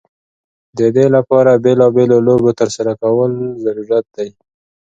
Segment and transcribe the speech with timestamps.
[0.77, 3.31] د دې لپاره بیلا بېلو لوبو ترسره کول
[3.63, 4.29] ضرورت دی.